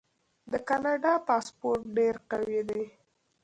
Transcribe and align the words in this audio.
د 0.51 0.53
کاناډا 0.67 1.13
پاسپورت 1.27 1.81
ډیر 1.97 2.15
قوي 2.29 2.61
دی. 2.69 2.83